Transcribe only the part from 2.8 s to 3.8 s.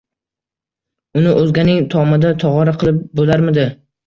qilib bo‘larmidi?